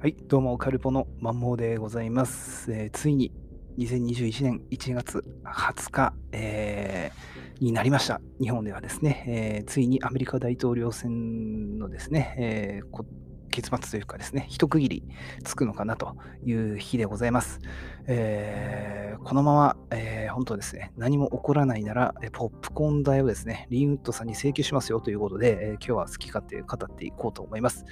[0.00, 2.72] はい、どうも、カルポのマンモーでございます。
[2.72, 3.32] えーついに
[3.78, 8.20] 2021年1月20日、えーになりました。
[8.40, 13.04] 日本ではですね、えーついにアメリカ大統領選のですね、えー
[13.50, 15.02] 結末というかですね、一区切り
[15.42, 17.58] つくのかなという日でございます。
[18.06, 27.84] えーこのまま、えー本当ですね、何も起こらないなら、ポップコーン代をですね、リンウッドさんに請求しますよということで、えー今日は好き勝手語っていこうと思います。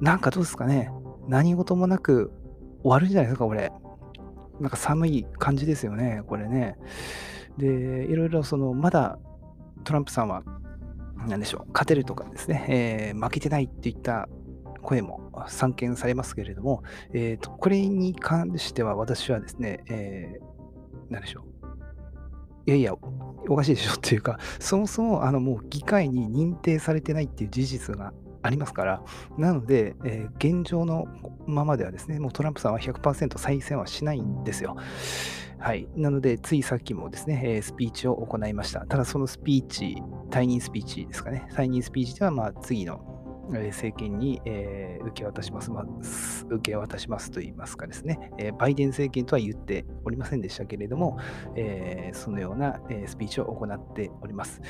[0.00, 0.90] なんかどうですかね
[1.28, 2.32] 何事もなく
[2.82, 3.70] 終わるんじゃないですか、これ。
[4.58, 6.76] なんか寒い感じですよね、これね。
[7.58, 9.18] で、いろいろその、まだ
[9.84, 10.42] トランプさんは、
[11.28, 14.28] なんでしょう、勝てるとかですね、えー負けてないっていった
[14.82, 16.82] 声も散見されますけれども、
[17.12, 21.44] えーとこれに関しては私はですね、えーなんでしょう。
[22.66, 22.94] いやいや、
[23.48, 29.02] おかしいでしょっていうか、そもそもあのもう議会に認定されてないっていう事実がありますから、
[29.38, 31.06] なので、えー現状の
[31.46, 34.76] ままではですね、もうトランプさんは100%再選はしないんですよ。
[35.58, 35.86] はい。
[35.94, 38.80] なので、ついさっきもですね、えースピーチを行いました。
[38.86, 41.46] ただ、そのスピーチ、退任スピーチですかね。
[41.52, 43.04] 退任スピーチでは、まあ、次の、
[43.50, 45.84] 政権に、えー受け渡します、まあ、
[46.50, 51.18] 受け渡しますと言いますかですね、えーバイデン政権とは言っておりませんでしたけれども、
[51.56, 54.60] えーそのような、えスピーチを行っております。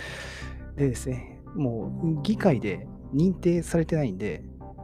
[0.77, 4.43] でですね、もう議会で認定されてないんで、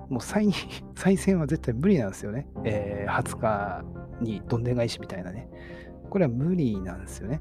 [0.09, 0.51] もう再
[0.95, 2.47] 再選は絶対無理なんですよね。
[2.65, 3.85] えー20日
[4.21, 5.49] にどんでん返しみたいなね。
[6.11, 7.41] これは無理なんですよね。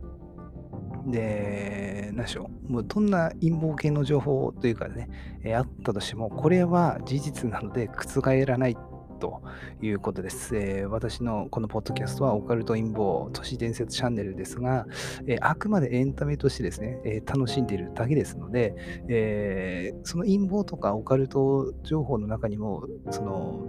[1.08, 2.72] で、何でしょう。
[2.72, 5.08] もうどんな陰謀系の情報というかね、
[5.44, 8.78] えーあったとしても、これは事実なので覆らない
[9.16, 9.42] と
[9.82, 10.56] いうことです。
[10.56, 14.86] えー私のこのポッドキャストはオカルト陰謀都市伝説チャンネルですが、
[15.28, 18.76] えーあくまでエンタメとしてですね、えー楽しんでいるだけですので、
[19.08, 23.66] えその陰謀とかオカルト情報の中にも、その、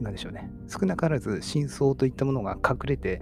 [0.00, 3.20] なんでしょうね、少なからず真相といったものが隠れて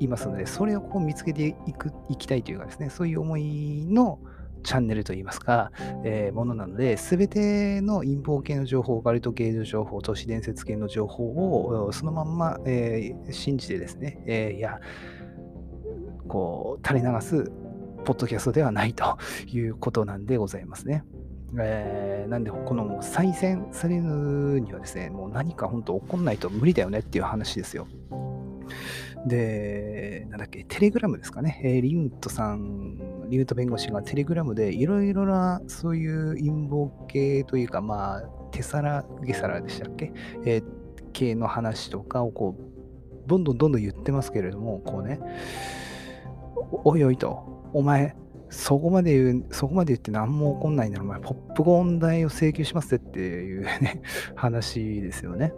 [0.00, 4.18] いますので、それをこう見つけていくいきたいというかですね、そういう思いの
[4.62, 5.70] チャンネルといいますか、
[6.04, 14.80] えーものなので、すべての陰謀系の情報、オカルト系の情報、都市伝説系の情報をそのまんま、えー信じてですね、えーいや、
[16.28, 17.50] こう、垂れ流す
[18.04, 21.04] ポッドキャストではないということなんでございますね。
[21.60, 27.86] えーなんで、この再選されるにはですね、もう何か本当起こんないと無理だよねっていう話ですよ。
[29.26, 38.22] で、なんだっけ、テレグラムですかね、えーリウッドさん、リウッド弁護士がテレグラムでいろいろなそういう陰謀系というか、まあ、
[38.52, 40.12] 手皿、ゲサラでしたっけ、
[40.44, 40.82] えー
[41.12, 45.20] 系の話とかをこう、どんどんどんどん言ってますけれども、こうね、
[46.84, 48.16] おいおいと、お前、
[48.50, 54.02] そこまで言う、そこまで言って何も起こんないなら、お前、ポップコーン代を請求しますってっていうね、
[54.34, 55.52] 話ですよね。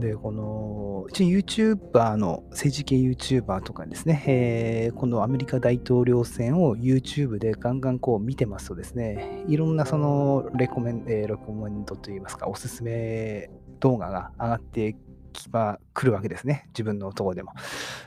[0.00, 13.50] で、この、うち YouTuber の、政治系 YouTuber とかですね、えーこのアメリカ大統領選を YouTube でガンガンこう見てますとですね、いろんなそのレコメン、えーレコメンドといいますか、おすすめ
[13.80, 14.96] 動画が上がって
[15.32, 17.52] きば来るわけですね、自分のところでも。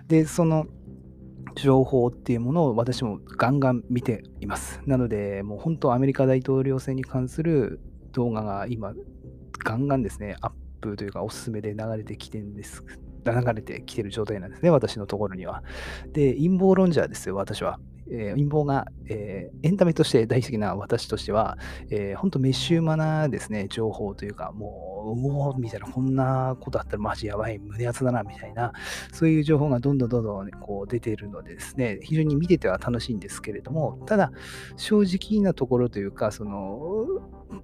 [0.07, 0.65] で、その
[1.55, 4.81] 情報っていうものを私もガンガン見ています。
[4.85, 7.79] なので、もう本当アメリカ大統領選に関する
[8.11, 8.93] 動画が今、
[9.63, 12.83] ガンガンですね、アップというかおすすめで流れてきてんです。
[13.23, 15.63] 流れてきてる状態なんですね、私のところには。
[16.11, 17.79] で、陰謀論者ですよ、私は。
[18.09, 21.57] えー陰謀が、えーエンタメとして大好きな私としては、
[21.89, 28.73] えー、本当メッシュマなですね、情報というか、もう、うおーみたいな、こんなことあったらマジやばい、胸熱だな、みたいな、
[29.11, 34.31] そういう情報がどんどんどんどん、ね、こう出ているのでですね、非常に見てては楽しいんですけれども、ただ、
[34.77, 37.05] 正直なところというか、その、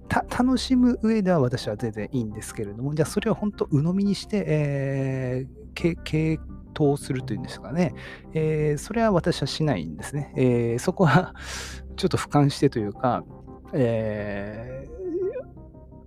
[0.08, 6.38] 楽しむ上では私は全然いいんですけれども、じゃあそれを本当鵜呑みにして、えー、け
[6.78, 7.94] 傾倒するというんですかね、
[8.34, 10.32] えーそれは私はしないんですね。
[10.36, 11.34] えーそこは
[11.96, 13.24] ちょっと俯瞰してというか、
[13.72, 14.86] え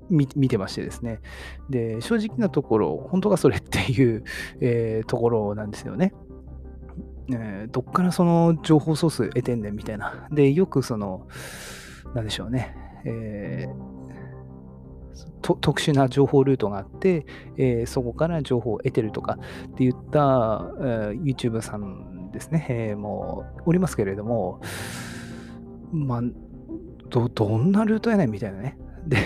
[0.10, 1.20] 見てましてですね。
[1.70, 4.24] で、正直なところ、本当かそれっていう、
[4.62, 6.14] えところなんですよね。
[7.34, 10.28] えどっからその情報ソース得てんねんみたいな。
[10.32, 11.28] で、よくその、
[12.14, 12.76] なんでしょうね。
[13.06, 13.91] えー
[15.42, 17.26] 特殊な情報ルートがあって、
[17.58, 24.62] えーそこから情報を得てるとかって言った、えー YouTube さんですね、えーもうおりますけれども、
[25.92, 26.22] まあ、
[27.10, 28.78] どどんなルートやねんみたいなね。
[29.08, 29.18] で、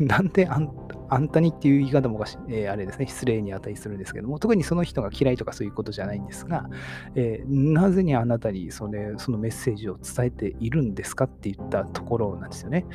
[0.00, 0.70] なんであん
[1.08, 6.68] あんたにっていう言い方も、えーあれですね、失礼に値するんですけども、特にその人が嫌いとかそういうことじゃないんですが、
[7.14, 12.86] えーなぜにあなたにそれそのメッセージを伝えているんですかって言ったところなんですよね。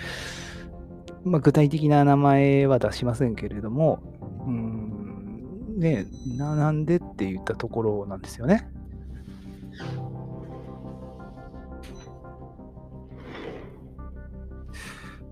[1.23, 4.01] まあ、具体的な名前は出しませんけれども、
[4.45, 6.05] うん、ね
[6.37, 8.69] な、んでって言ったところなんですよね。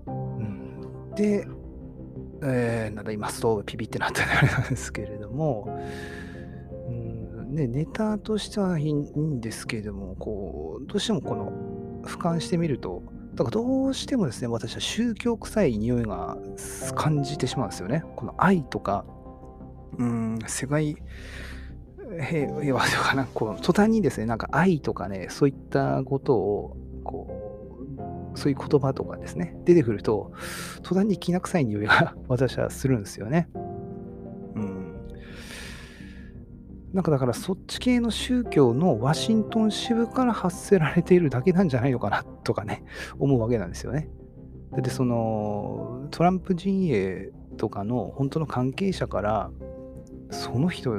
[0.06, 1.46] うん、で、
[2.42, 5.68] えー、なんだ今ストーブピピってなったあれなんですけれども、
[6.88, 11.52] うんね、ネタとしてはいいんですけれども、こう、どうしてもこの、
[12.04, 13.02] 俯瞰してみると、
[13.38, 16.36] だからどうしてもですね、私は宗教臭い匂いが
[16.96, 18.02] 感じてしまうんですよね。
[18.16, 19.04] この愛とか、
[19.96, 20.96] うん、世界
[22.28, 27.60] 平和とかな、こう途端にですね、なんか愛とかね、そういったことを、こ
[28.34, 30.32] う、そういう言葉とかですね、出てくると、
[30.82, 33.48] 途端にきな臭い匂いが 私はするんですよね。
[36.92, 42.84] なんかだからそっち系の宗教のワシントン支部から発せられているだけなんじゃないのかなとかね、
[43.18, 44.08] 思うわけなんですよね。
[44.72, 49.50] で、そのトランプ陣営とかの本当の関係者から、
[50.30, 50.94] その人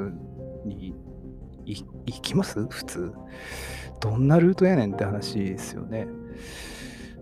[0.64, 0.94] に
[1.66, 1.84] 行
[2.20, 2.66] きます？
[2.66, 3.12] 普通。
[4.00, 6.08] どんなルートやねんって話ですよね。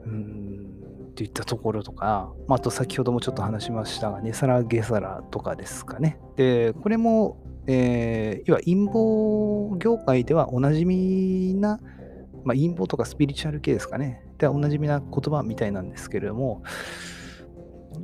[0.06, 0.66] うん。
[1.10, 6.20] っていったところとか、あと先ほどもちょっと話しましたが、ネサラ・ゲサラとかですかね。
[6.36, 7.38] で、これも
[7.68, 11.78] えー、要は陰謀業界ではおなじみな、
[12.42, 14.24] まあ、陰謀とかスピリチュアル系ですかね。
[14.38, 16.62] ではおなじみな言葉みたいなんですけれども、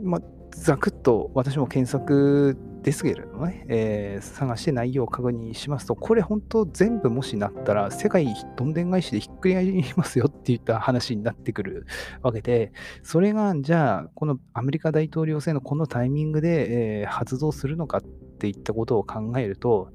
[0.02, 0.20] まあ、
[0.50, 8.26] ざくっと私も検索ですけれどもね、えー、探して内容を確認しますと、これ本当全部もしなったら世界
[8.56, 11.86] どんでん返しでひっくり返りますよっていった話になってくる
[12.20, 12.72] わけで、
[13.02, 18.02] それがじゃあこのアメリカ大統領選のこのタイミングで、えー、発動するのかっ
[18.34, 19.90] っていったことを考えると、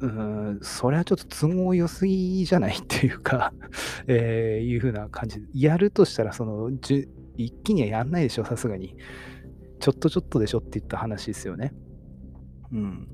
[0.00, 3.52] うん、それはちょっと都合良すぎじゃないっていうか
[4.06, 8.96] えー、いうふうな感じで、やるとしたら、その、一気にはやんないでしょ、さすがに。
[9.80, 11.72] ちょっとちょっとでしょって言った話ですよね。
[12.72, 13.08] うん。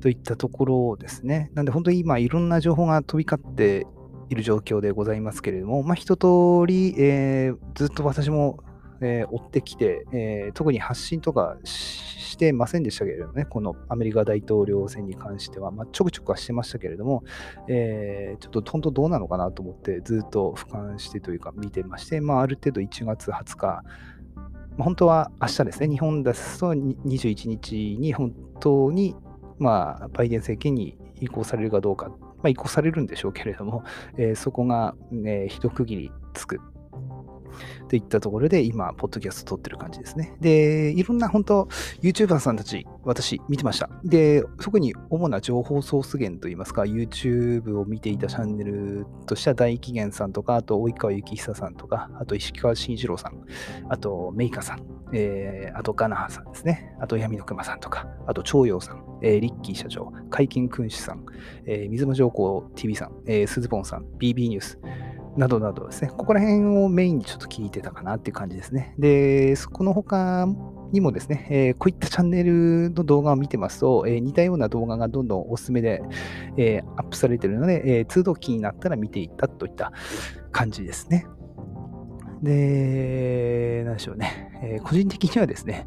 [0.00, 1.50] といったところですね。
[1.54, 3.86] なんで本当に今いろんな情報が飛び交って
[4.28, 6.26] いる状況でございますけれども、まあ一通
[6.66, 8.58] り、えー、ずっと私も、
[9.00, 17.24] えー、追ってきて、えー、特に発信とかしてませんでしたけれどもね、このアメリカ大統領選に関しては、まあ、ちょくちょくはしてましたけれども、
[17.68, 23.82] えー、ちょっと本当どうなのかなと思ってずっと俯瞰してというか見てまして、まあ、ある程度1月20日、
[24.78, 29.16] 本当は明日ですね、日本ですと21日に本当に、
[29.58, 33.84] まあ、バイデン政権に移行されるかどうか、まあ、移行されるんでしょうけれども、
[34.16, 36.60] えー、そこが、ね、一区切りつく。
[37.88, 40.34] といったところで今、ポッドキャスト撮ってる感じですね。
[40.40, 41.68] で、いろんな本当、
[42.02, 43.90] YouTuber さんたち、私見てました。
[44.04, 53.40] で、特に主な情報ソース源といいますか、YouTube を見ていたチャンネルとしては大紀元さんとか、あと及川幸久さんとか、あと石川慎一郎さん、
[53.88, 54.82] あとメイカさん、
[55.12, 61.24] えー、あとガナハさんですね、あと闇の熊さんとか、あと長陽さん、えー、リッキー社長、海金君主さん、
[61.66, 64.78] えー、水間上皇 TV さん、えー、鈴本さん、BB ニュース、
[65.36, 68.94] などなどですね、ここら辺をメインにちょっと聞いてたかなっていう感じですね。
[68.98, 70.46] で、そこの他
[70.92, 76.02] にもですね、えー、こういったチャンネルの動画を見てますと、えー、似たような動画がどんどんおすすめで、
[76.56, 79.92] えー、アップされてるので、えー、通道気になったら見ていったといった
[80.50, 81.26] 感じですね。
[82.42, 85.86] で、なんでしょうね、え個人的にはですね、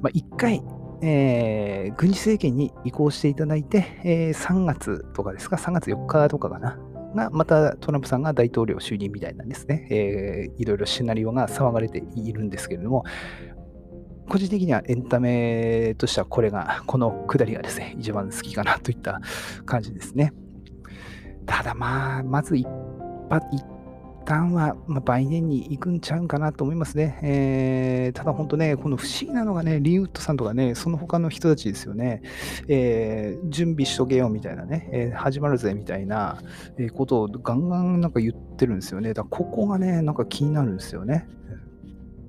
[0.00, 0.62] まあ、一回、
[1.02, 6.78] えー、軍事政権に移行していただいて、えー、3月とかですか、3月4日とかかな、
[7.16, 13.04] が、またトランプさんが大統領就任みたいなんですね、えー、いろいろシナリオが騒がれているんですけれども、
[14.28, 19.20] 個人的にはエンタメとしてはこれが、このくだりがですね、一番好きかなといった
[19.64, 20.32] 感じですね。
[21.46, 22.66] ただまあ、まず一
[23.30, 23.64] 発、一
[24.26, 27.18] 旦は、まあ、来年に行くんちゃうかなと思いますね。
[27.22, 32.20] えー、ただ本当ね、この不思議なのがね、リーウッドさんとかね、その他の人たちですよね、
[32.68, 36.42] えー、準備しとけよみたいなね、えー、始まるぜみたいな
[36.94, 39.14] ことをガンガンなんか言ってるんですよね。
[39.14, 41.26] だからここがね、なんか気になるんですよね。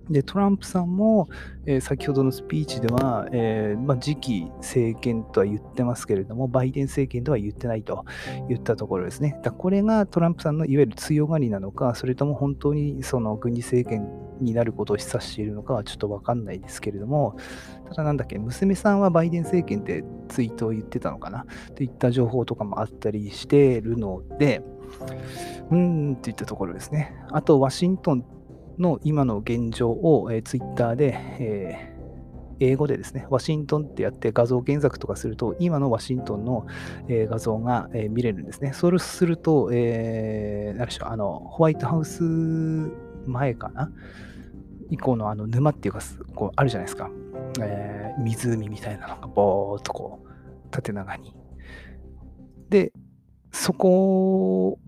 [0.10, 1.28] で、トランプさんも、
[1.66, 8.06] えー、先ほどのスピーチでは、えー、まあ、次期政権とは言ってますけれども、バイデン政権とは言ってないと
[8.48, 9.40] 言ったところですね。
[9.44, 14.08] だこれがトランプさんのいわゆる強がりなのか、それとも本当にその軍事政権
[14.40, 17.36] になることを示唆しているのかはちょっとわかんないですけれども、
[17.90, 21.46] ただなんだっけ、娘さんはバイデン政権ってツイートを言ってたのかな？
[21.76, 24.62] といった情報とかもあったりしているので、
[25.70, 27.16] うーんっていったところですね。
[27.32, 28.26] あと、ワシントン
[28.80, 31.98] の今の現状を、えー、ツイッターで、えー
[32.60, 36.66] 英語でですね、ワシントンってやって画像検索とかすると、今のワシントンの、
[37.08, 38.74] えー、画像が、えー、見れるんですね。
[38.74, 42.24] そうすると、えー、何でしょう、あの、ホワイトハウス
[43.28, 43.92] 前かな？
[44.90, 46.00] 以降のあの沼っていうか、
[46.34, 47.12] こうあるじゃないですか。
[47.62, 50.28] えー、湖みたいなのがぼーっとこう、
[50.72, 51.36] 縦長に。
[52.72, 52.92] で、
[53.52, 54.80] そこ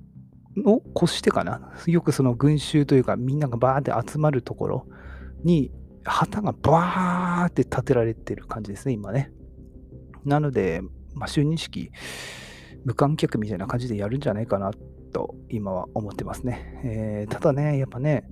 [0.65, 1.73] を越してかな？
[1.87, 4.87] よくその群衆というか、みんながバーって集まるところ
[5.43, 5.71] に、
[6.03, 9.31] 旗がバーって立てられてる感じですね、今ね。
[10.25, 10.81] なので、
[11.13, 11.91] まあ、就任式、
[12.85, 14.71] 無観客みたいな感じでやるんじゃないかな
[15.11, 16.81] と今は思ってますね。
[16.83, 18.29] えー、ただね、やっぱね、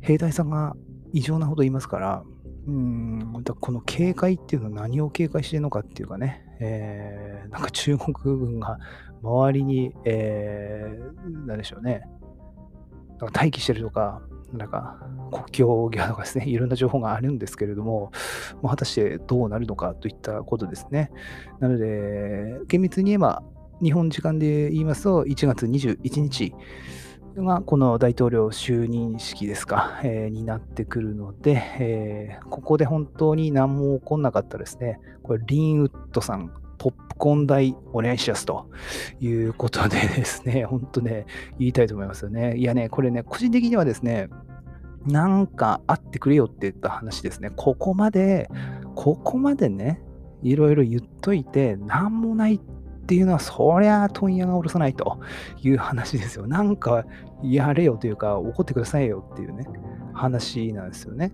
[0.00, 0.74] 兵隊さんが
[1.12, 2.24] 異常なほどいますから、
[2.66, 8.78] うん、だこの警戒っていうのは何を警戒してるのかっていうかね、えー、なんか中国軍が
[9.26, 12.02] 周りに、えー、何でしょうね、
[13.18, 14.98] なんか待機してるとか、なんか
[15.32, 18.12] 国境際とかですね、 いろんな情報があるんですけれども、
[18.62, 21.10] 果たしてどうなるのかといったことですね。
[21.58, 23.42] なので、厳密に言えば、
[23.82, 26.54] 日本時間で言いますと、1月21日
[27.36, 38.68] がこの大統領就任式ですか、えー、になってくるので、えー、ここで本当に何も起こんなかったらですね、これ、リンウッドさん、ポップコーン代お願いしますと
[39.20, 41.26] いうことでですね、 本当ね、
[41.58, 42.56] 言いたいと思いますよね。
[42.56, 44.28] いやね、これね、個人的にはですね、
[45.06, 47.50] なんかあってくれよって言った話ですね。
[47.54, 48.50] ここまで、
[48.94, 50.02] ここまでね、
[50.42, 52.60] いろいろ言っといて、なんもないっ
[53.06, 55.20] ていうのは、そりゃ問屋が下ろさないと
[55.62, 56.46] いう話ですよ。
[56.46, 57.04] なんか
[57.42, 59.64] やれよというか、怒ってくださいよっていうね、
[60.12, 61.32] 話なんですよね。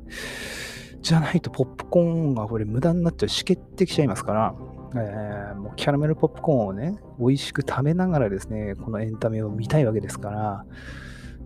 [1.00, 4.54] じゃないと、ポップコーンがこれ無駄になっちゃう、しけってきちゃいますから、
[4.94, 10.64] えー、もうキャラメルポップコーンをね、美味しく食べながらですね、このエンタメを見たいわけですから、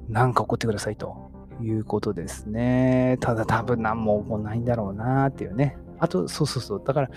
[0.08, 1.30] なんか怒ってくださいと
[1.62, 3.18] いうことですね。
[3.20, 5.78] ただ多分何も起こないんだろうなっていうね。
[5.98, 6.82] あと、そうそうそう。
[6.84, 7.10] だから、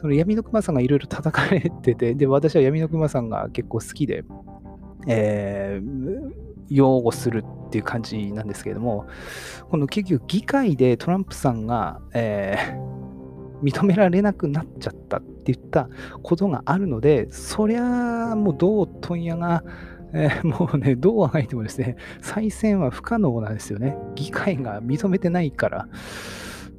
[0.00, 4.24] その闇の熊さんがいろいろ叩かれてて、で、私は闇の熊さんが結構好きで、
[5.06, 6.32] えー、
[6.68, 9.06] 擁護するっていう感じなんですけれども、
[9.70, 12.97] この結局議会でトランプさんが、えー、
[13.62, 15.88] 認められなくなっちゃったって言った
[16.22, 19.64] ことがあるので、そりゃもうどう問屋が、
[20.12, 23.96] えー、もうね、どうあがいてもですね、再選は不可能なんですよね。
[24.14, 25.88] 議会が認めてないから。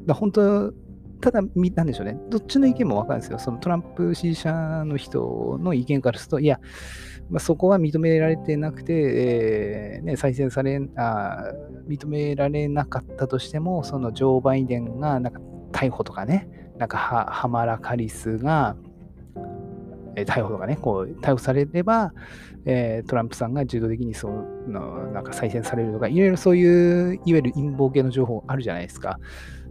[0.06, 0.74] だ本当、
[1.22, 3.40] ただ、なんでしょうね、どっちの意見も分かるんですよ。
[3.40, 6.60] そのトランプ支持者の人の意見からすると、いや、
[7.30, 11.44] まあ、そこは認められてなくて、えー、ね、再選されあ、
[11.88, 18.76] 認められなかったとしても、そのジョー・バイデンがなんか逮捕とかね、なんかハマラ・カリスが、
[20.16, 22.14] えー、逮捕とかね、こう逮捕されれば、
[22.66, 24.30] えー、トランプさんが自動的にそ
[24.68, 29.20] のなんか再選されるとか、いろいろそういういわゆる陰謀系の情報あるじゃないですか。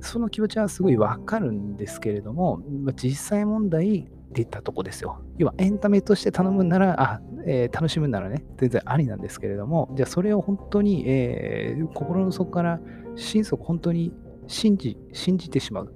[0.00, 5.22] その気持ちはすごいわかるんですけれども、ま、実際問題っていったとこですよ。
[5.38, 12.80] 要はエンタメとして頼むなら、あ、えー、楽しむならね、全然ありなんですけれども、じゃあそれを本当に、えー、心の底から
[13.16, 14.12] 心底本当に
[14.46, 15.94] 信じ、信じてしまう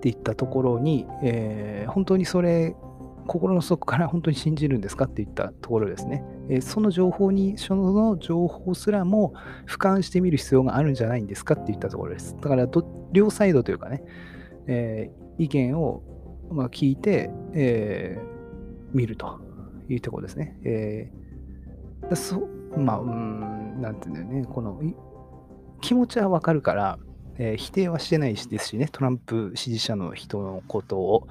[0.00, 2.74] っていったところに、えー、本当にそれ
[3.26, 6.24] 心の底から 本当に信じるんですかっていったところですね。
[6.48, 9.34] えー、その情報に、その情報すらも
[9.66, 12.34] 俯瞰してみる必要があるんじゃないんですかっていったところです。
[12.40, 12.66] だから
[13.12, 14.02] 両サイドというかね、
[14.66, 16.02] えー、意見を
[16.50, 19.38] まあ聞いて、えー、見ると
[19.90, 20.58] いうところですね。
[20.64, 24.80] えー、そまあ、うん、なんていうんだよね、この
[25.82, 26.98] 気持ちはわかるから、
[27.38, 31.28] えー、否定はしてないですしね、トランプ支持者の人のことを、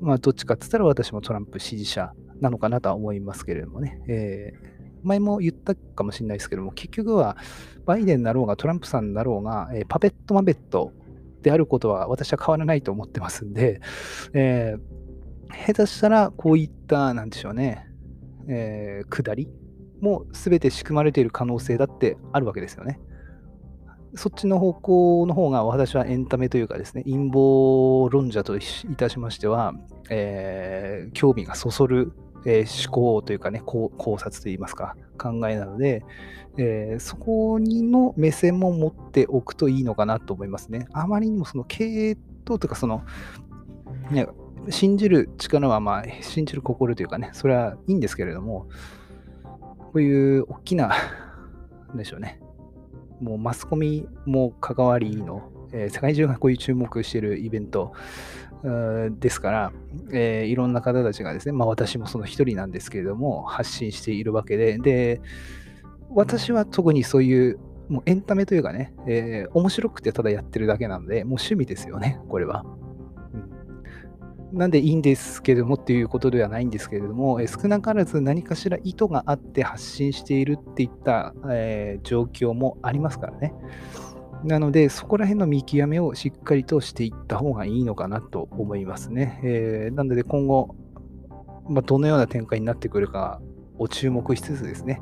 [0.00, 4.58] まあ、どっちかって言ったら私もトランプ支持者なのかなとは思いますけれどもね、えー、
[5.02, 7.36] 前も言ったかもしれないですけども、結局は
[7.84, 10.92] バイデンだろうがトランプさんだろうが、えー、パペットマペット
[11.42, 13.80] であることは私は変わらないと思ってますんで、
[14.34, 17.86] えー、下手したらこういった、なんでしょうね、
[18.48, 19.48] えー、下り
[20.00, 23.00] も全て仕組まれている可能性だってあるわけですよね。
[24.14, 28.60] そっちの方向の方が私はエンタメというかですね、陰謀論者とい
[28.96, 29.74] たしましては、
[30.08, 32.12] えー、興味がそそる、
[32.44, 36.02] えー、思考というかね、考察といいますか、考えなので、
[36.56, 40.88] えー、そこにの目線も持っておくといいのかなと思いますね。
[40.92, 43.02] あまりにもその系統というか、その、
[44.10, 44.26] ね、
[44.68, 48.66] 信じる力は、まあ、信じる心というかね、それはいいんですけれども、
[49.78, 50.92] こういう大きな、
[51.94, 52.40] でしょうね、
[53.20, 57.92] もうマスコミも関わりの、えー、世界中がこういう注目してるイベント
[59.18, 59.72] ですから、
[60.12, 65.20] えー、いろんな方たちがですね、まあ私もその一人なんですけれども、発信しているわけで、で、
[66.10, 67.58] 私は特にそういう、
[67.88, 72.64] もうエンタメというかね、えー、面白くてただやってるだけなので、もう趣味ですよね、これは。
[74.52, 83.54] なんでいいんですけどもっていうことではないんですけれども、え少なからず何かしら意図があって発信しているっていった、えー、状況もありますからね。
[84.44, 89.40] なので、そこら辺の見極めをしっかりとしていった方がいいのかなと思いますね。
[89.44, 90.74] えー、なので、今後、
[91.68, 93.40] まあ、どのような展開になってくるか
[93.78, 95.00] を注目しつつですね、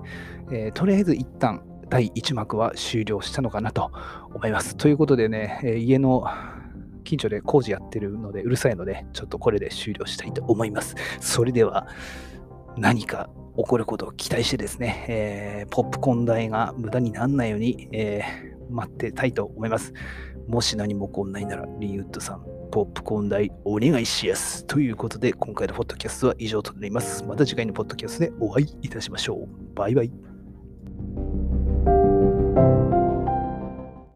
[0.51, 3.91] えー、とりあえず一旦第1幕は終了したのかなと
[4.35, 4.77] 思います。
[4.77, 6.25] ということでね、え、家の
[7.09, 10.95] 近所で工事やってるのでうるさいので、ちょっとこれで終了したいと思います。
[11.21, 11.89] それでは、
[12.77, 19.95] 何か起こることを期待してですね、えー、ポップコーン代が無駄にならないように、えー、待ってたいと思います。
[20.47, 24.67] もし何も起こんないなら、リンウッドさん、ポップコーン代お願いします。
[24.67, 27.25] ということで、今回のポッドキャストは以上となります。
[27.25, 29.75] また次回のポッドキャストでお会いいたしましょう。
[29.75, 30.28] バイバイ。